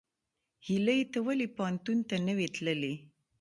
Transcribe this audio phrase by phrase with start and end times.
[0.65, 2.93] هیلۍ ته ولې پوهنتون ته نه وې تللې؟